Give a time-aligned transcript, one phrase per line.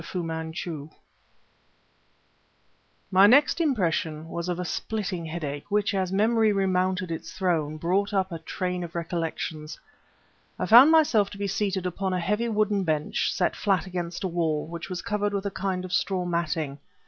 [0.03, 0.89] FU MANCHU
[3.11, 8.11] My next impression was of a splitting headache, which, as memory remounted its throne, brought
[8.11, 9.79] up a train of recollections.
[10.57, 14.27] I found myself to be seated upon a heavy wooden bench set flat against a
[14.27, 16.79] wall, which was covered with a kind of straw matting.